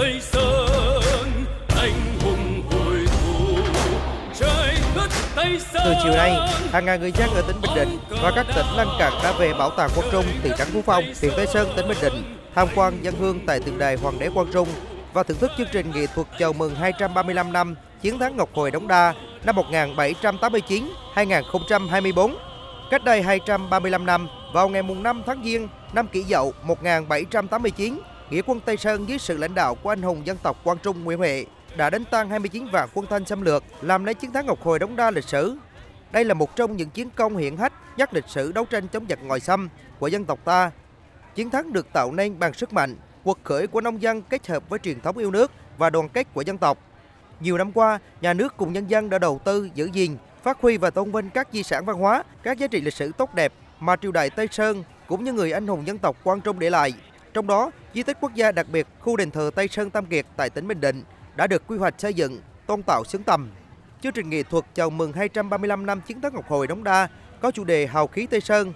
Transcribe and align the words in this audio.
Tây 0.00 0.20
Sơn 0.20 1.44
anh 1.68 1.92
hùng 2.24 2.62
hồi 2.70 2.98
thủ 3.06 3.46
trời 4.34 4.74
đất 4.96 5.08
Tây 5.34 5.60
Sơn 5.60 5.82
Từ 5.84 5.94
chiều 6.02 6.12
nay, 6.12 6.36
hàng 6.72 6.84
ngàn 6.84 7.00
người 7.00 7.12
dân 7.12 7.30
ở 7.34 7.42
tỉnh 7.42 7.60
Bình 7.62 7.70
Định 7.74 7.98
và 8.22 8.32
các 8.36 8.46
tỉnh 8.56 8.66
lân 8.76 8.88
cận 8.98 9.12
đã 9.22 9.32
về 9.38 9.52
bảo 9.52 9.70
tàng 9.70 9.90
Quang 9.94 10.08
Trung, 10.12 10.24
thị 10.42 10.50
trấn 10.58 10.68
Phú 10.72 10.82
Phong, 10.86 11.04
huyện 11.20 11.32
Tây 11.36 11.46
Sơn, 11.46 11.68
tỉnh 11.76 11.88
Bình 11.88 11.98
Định 12.02 12.36
tham 12.54 12.68
quan 12.74 13.02
dân 13.02 13.14
hương 13.18 13.46
tại 13.46 13.60
tượng 13.60 13.78
đài 13.78 13.96
Hoàng 13.96 14.18
đế 14.18 14.30
Quang 14.34 14.52
Trung 14.52 14.68
và 15.12 15.22
thưởng 15.22 15.38
thức 15.38 15.50
chương 15.58 15.68
trình 15.72 15.92
nghệ 15.94 16.06
thuật 16.14 16.26
chào 16.38 16.52
mừng 16.52 16.74
235 16.74 17.52
năm 17.52 17.74
chiến 18.02 18.18
thắng 18.18 18.36
Ngọc 18.36 18.48
Hồi 18.54 18.70
Đống 18.70 18.88
Đa 18.88 19.14
năm 19.44 19.56
1789-2024. 21.14 22.34
Cách 22.90 23.04
đây 23.04 23.22
235 23.22 24.06
năm, 24.06 24.28
vào 24.54 24.68
ngày 24.68 24.82
mùng 24.82 25.02
5 25.02 25.22
tháng 25.26 25.44
Giêng 25.44 25.68
năm 25.92 26.06
Kỷ 26.06 26.22
Dậu 26.22 26.52
1789, 26.62 28.00
Nghĩa 28.30 28.42
quân 28.46 28.60
Tây 28.60 28.76
Sơn 28.76 29.08
dưới 29.08 29.18
sự 29.18 29.36
lãnh 29.36 29.54
đạo 29.54 29.74
của 29.74 29.88
anh 29.88 30.02
hùng 30.02 30.26
dân 30.26 30.36
tộc 30.42 30.56
Quang 30.64 30.78
Trung 30.78 31.04
Nguyễn 31.04 31.18
Huệ 31.18 31.46
đã 31.76 31.90
đánh 31.90 32.04
tan 32.10 32.30
29 32.30 32.66
vạn 32.72 32.88
quân 32.94 33.06
Thanh 33.10 33.24
xâm 33.24 33.42
lược, 33.42 33.64
làm 33.80 34.04
nên 34.04 34.16
chiến 34.16 34.32
thắng 34.32 34.46
Ngọc 34.46 34.62
Hồi 34.62 34.78
Đống 34.78 34.96
Đa 34.96 35.10
lịch 35.10 35.24
sử. 35.24 35.56
Đây 36.12 36.24
là 36.24 36.34
một 36.34 36.56
trong 36.56 36.76
những 36.76 36.90
chiến 36.90 37.08
công 37.16 37.36
hiển 37.36 37.56
hách 37.56 37.72
nhất 37.96 38.14
lịch 38.14 38.28
sử 38.28 38.52
đấu 38.52 38.64
tranh 38.64 38.88
chống 38.88 39.06
giặc 39.08 39.18
ngoại 39.22 39.40
xâm 39.40 39.68
của 39.98 40.08
dân 40.08 40.24
tộc 40.24 40.38
ta. 40.44 40.70
Chiến 41.34 41.50
thắng 41.50 41.72
được 41.72 41.92
tạo 41.92 42.12
nên 42.12 42.38
bằng 42.38 42.54
sức 42.54 42.72
mạnh, 42.72 42.96
quật 43.24 43.36
khởi 43.44 43.66
của 43.66 43.80
nông 43.80 44.02
dân 44.02 44.22
kết 44.22 44.46
hợp 44.46 44.68
với 44.68 44.78
truyền 44.78 45.00
thống 45.00 45.18
yêu 45.18 45.30
nước 45.30 45.52
và 45.78 45.90
đoàn 45.90 46.08
kết 46.08 46.26
của 46.34 46.42
dân 46.42 46.58
tộc. 46.58 46.78
Nhiều 47.40 47.58
năm 47.58 47.72
qua, 47.72 47.98
nhà 48.20 48.34
nước 48.34 48.56
cùng 48.56 48.72
nhân 48.72 48.90
dân 48.90 49.10
đã 49.10 49.18
đầu 49.18 49.40
tư, 49.44 49.68
giữ 49.74 49.90
gìn, 49.92 50.16
phát 50.42 50.60
huy 50.60 50.76
và 50.76 50.90
tôn 50.90 51.12
vinh 51.12 51.30
các 51.30 51.48
di 51.52 51.62
sản 51.62 51.84
văn 51.84 51.96
hóa, 51.96 52.22
các 52.42 52.58
giá 52.58 52.66
trị 52.66 52.80
lịch 52.80 52.94
sử 52.94 53.12
tốt 53.18 53.34
đẹp 53.34 53.52
mà 53.80 53.96
triều 53.96 54.12
đại 54.12 54.30
Tây 54.30 54.48
Sơn 54.50 54.84
cũng 55.06 55.24
như 55.24 55.32
người 55.32 55.52
anh 55.52 55.66
hùng 55.66 55.86
dân 55.86 55.98
tộc 55.98 56.16
Quang 56.24 56.40
Trung 56.40 56.58
để 56.58 56.70
lại. 56.70 56.92
Trong 57.34 57.46
đó, 57.46 57.70
di 57.94 58.02
tích 58.02 58.16
quốc 58.20 58.34
gia 58.34 58.52
đặc 58.52 58.66
biệt 58.72 58.86
khu 59.00 59.16
đền 59.16 59.30
thờ 59.30 59.50
Tây 59.54 59.68
Sơn 59.68 59.90
Tam 59.90 60.06
Kiệt 60.06 60.26
tại 60.36 60.50
tỉnh 60.50 60.68
Bình 60.68 60.80
Định 60.80 61.02
đã 61.36 61.46
được 61.46 61.62
quy 61.66 61.78
hoạch 61.78 61.94
xây 61.98 62.14
dựng, 62.14 62.40
tôn 62.66 62.82
tạo 62.82 63.04
xứng 63.04 63.22
tầm. 63.22 63.50
Chương 64.02 64.12
trình 64.12 64.30
nghệ 64.30 64.42
thuật 64.42 64.64
chào 64.74 64.90
mừng 64.90 65.12
235 65.12 65.86
năm 65.86 66.00
chiến 66.00 66.20
thắng 66.20 66.34
Ngọc 66.34 66.48
Hồi 66.48 66.66
Đống 66.66 66.84
Đa 66.84 67.08
có 67.40 67.50
chủ 67.50 67.64
đề 67.64 67.86
Hào 67.86 68.06
khí 68.06 68.26
Tây 68.26 68.40
Sơn. 68.40 68.72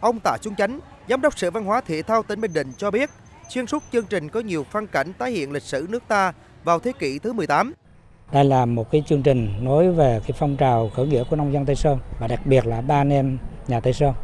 Ông 0.00 0.18
Tạ 0.24 0.36
Xuân 0.42 0.54
Chánh, 0.56 0.80
Giám 1.08 1.20
đốc 1.20 1.38
Sở 1.38 1.50
Văn 1.50 1.64
hóa 1.64 1.80
Thể 1.80 2.02
thao 2.02 2.22
tỉnh 2.22 2.40
Bình 2.40 2.52
Định 2.52 2.72
cho 2.76 2.90
biết, 2.90 3.10
xuyên 3.48 3.66
suốt 3.66 3.82
chương 3.92 4.06
trình 4.06 4.28
có 4.28 4.40
nhiều 4.40 4.64
phân 4.70 4.86
cảnh 4.86 5.12
tái 5.12 5.30
hiện 5.30 5.52
lịch 5.52 5.62
sử 5.62 5.86
nước 5.88 6.02
ta 6.08 6.32
vào 6.64 6.78
thế 6.78 6.92
kỷ 6.98 7.18
thứ 7.18 7.32
18. 7.32 7.72
Đây 8.32 8.44
là 8.44 8.66
một 8.66 8.90
cái 8.90 9.02
chương 9.06 9.22
trình 9.22 9.64
nói 9.64 9.92
về 9.92 10.20
cái 10.20 10.32
phong 10.38 10.56
trào 10.56 10.90
khởi 10.94 11.06
nghĩa 11.06 11.24
của 11.30 11.36
nông 11.36 11.52
dân 11.52 11.66
Tây 11.66 11.76
Sơn 11.76 11.98
và 12.20 12.26
đặc 12.26 12.40
biệt 12.44 12.66
là 12.66 12.80
ba 12.80 13.00
anh 13.00 13.12
em 13.12 13.38
nhà 13.68 13.80
Tây 13.80 13.92
Sơn. 13.92 14.14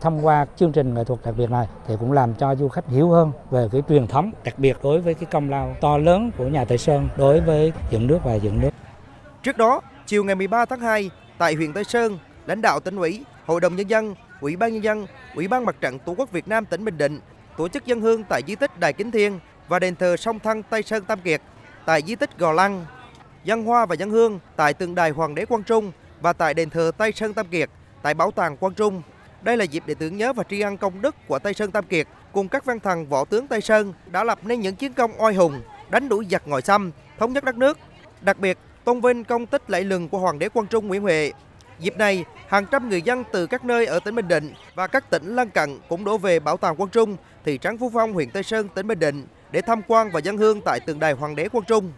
Thông 0.00 0.26
qua 0.26 0.46
chương 0.56 0.72
trình 0.72 0.94
nghệ 0.94 1.04
thuật 1.04 1.20
đặc 1.24 1.34
biệt 1.38 1.50
này 1.50 1.66
thì 1.86 1.94
cũng 2.00 2.12
làm 2.12 2.34
cho 2.34 2.54
du 2.54 2.68
khách 2.68 2.88
hiểu 2.88 3.10
hơn 3.10 3.32
về 3.50 3.68
cái 3.72 3.82
truyền 3.88 4.06
thống, 4.06 4.32
đặc 4.44 4.58
biệt 4.58 4.76
đối 4.82 5.00
với 5.00 5.14
cái 5.14 5.24
công 5.30 5.50
lao 5.50 5.76
to 5.80 5.98
lớn 5.98 6.30
của 6.38 6.48
nhà 6.48 6.64
Tây 6.64 6.78
Sơn 6.78 7.08
đối 7.16 7.40
với 7.40 7.72
dựng 7.90 8.06
nước 8.06 8.18
và 8.24 8.34
dựng 8.34 8.60
nước. 8.60 8.70
Trước 9.42 9.56
đó, 9.56 9.80
chiều 10.06 10.24
ngày 10.24 10.34
13 10.34 10.64
tháng 10.64 10.80
2, 10.80 11.10
tại 11.38 11.54
huyện 11.54 11.72
Tây 11.72 11.84
Sơn, 11.84 12.18
lãnh 12.46 12.62
đạo 12.62 12.80
tỉnh 12.80 12.96
ủy, 12.96 13.24
Hội 13.46 13.60
đồng 13.60 13.76
Nhân 13.76 13.90
dân, 13.90 14.14
Ủy 14.40 14.56
ban 14.56 14.72
Nhân 14.72 14.84
dân, 14.84 15.06
Ủy 15.34 15.48
ban 15.48 15.64
Mặt 15.64 15.76
trận 15.80 15.98
Tổ 15.98 16.14
quốc 16.18 16.32
Việt 16.32 16.48
Nam 16.48 16.64
tỉnh 16.64 16.84
Bình 16.84 16.98
Định 16.98 17.20
tổ 17.56 17.68
chức 17.68 17.86
dân 17.86 18.00
hương 18.00 18.24
tại 18.24 18.42
di 18.46 18.54
tích 18.54 18.80
Đài 18.80 18.92
Kính 18.92 19.10
Thiên 19.10 19.38
và 19.68 19.78
đền 19.78 19.96
thờ 19.96 20.16
sông 20.16 20.38
Thăng 20.38 20.62
Tây 20.62 20.82
Sơn 20.82 21.04
Tam 21.04 21.20
Kiệt, 21.20 21.40
tại 21.86 22.02
di 22.06 22.14
tích 22.16 22.38
Gò 22.38 22.52
Lăng, 22.52 22.86
dân 23.44 23.64
hoa 23.64 23.86
và 23.86 23.94
dân 23.94 24.10
hương 24.10 24.38
tại 24.56 24.74
tượng 24.74 24.94
đài 24.94 25.10
Hoàng 25.10 25.34
đế 25.34 25.44
Quang 25.44 25.62
Trung 25.62 25.92
và 26.20 26.32
tại 26.32 26.54
đền 26.54 26.70
thờ 26.70 26.90
Tây 26.96 27.12
Sơn 27.12 27.34
Tam 27.34 27.46
Kiệt, 27.46 27.70
tại 28.02 28.14
bảo 28.14 28.30
tàng 28.30 28.56
Quang 28.56 28.74
Trung. 28.74 29.02
Đây 29.42 29.56
là 29.56 29.64
dịp 29.64 29.82
để 29.86 29.94
tưởng 29.94 30.16
nhớ 30.16 30.32
và 30.32 30.44
tri 30.44 30.60
ân 30.60 30.76
công 30.76 31.02
đức 31.02 31.14
của 31.28 31.38
Tây 31.38 31.54
Sơn 31.54 31.70
Tam 31.70 31.84
Kiệt 31.84 32.06
cùng 32.32 32.48
các 32.48 32.64
văn 32.64 32.80
thần 32.80 33.06
võ 33.06 33.24
tướng 33.24 33.46
Tây 33.46 33.60
Sơn 33.60 33.92
đã 34.10 34.24
lập 34.24 34.38
nên 34.42 34.60
những 34.60 34.76
chiến 34.76 34.92
công 34.92 35.22
oai 35.22 35.34
hùng, 35.34 35.60
đánh 35.90 36.08
đuổi 36.08 36.26
giặc 36.30 36.42
ngoại 36.46 36.62
xâm, 36.62 36.90
thống 37.18 37.32
nhất 37.32 37.44
đất 37.44 37.56
nước. 37.56 37.78
Đặc 38.20 38.38
biệt, 38.38 38.58
tôn 38.84 39.00
vinh 39.00 39.24
công 39.24 39.46
tích 39.46 39.70
lẫy 39.70 39.84
lừng 39.84 40.08
của 40.08 40.18
Hoàng 40.18 40.38
đế 40.38 40.48
Quang 40.48 40.66
Trung 40.66 40.88
Nguyễn 40.88 41.02
Huệ. 41.02 41.32
Dịp 41.78 41.96
này, 41.98 42.24
hàng 42.48 42.66
trăm 42.70 42.88
người 42.88 43.02
dân 43.02 43.24
từ 43.32 43.46
các 43.46 43.64
nơi 43.64 43.86
ở 43.86 44.00
tỉnh 44.00 44.14
Bình 44.14 44.28
Định 44.28 44.52
và 44.74 44.86
các 44.86 45.10
tỉnh 45.10 45.36
lân 45.36 45.50
cận 45.50 45.78
cũng 45.88 46.04
đổ 46.04 46.18
về 46.18 46.40
bảo 46.40 46.56
tàng 46.56 46.76
Quang 46.76 46.90
Trung, 46.90 47.16
thị 47.44 47.58
trấn 47.58 47.78
Phú 47.78 47.90
Phong, 47.94 48.12
huyện 48.12 48.30
Tây 48.30 48.42
Sơn, 48.42 48.68
tỉnh 48.74 48.86
Bình 48.86 48.98
Định 48.98 49.26
để 49.50 49.60
tham 49.60 49.82
quan 49.88 50.10
và 50.10 50.20
dân 50.20 50.36
hương 50.36 50.60
tại 50.64 50.80
tượng 50.80 50.98
đài 50.98 51.12
Hoàng 51.12 51.36
đế 51.36 51.48
Quang 51.48 51.64
Trung. 51.64 51.92